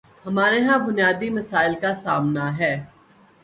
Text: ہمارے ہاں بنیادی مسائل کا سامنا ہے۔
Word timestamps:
ہمارے 0.25 0.59
ہاں 0.65 0.77
بنیادی 0.87 1.29
مسائل 1.37 1.73
کا 1.81 1.91
سامنا 2.03 2.45
ہے۔ 2.59 2.73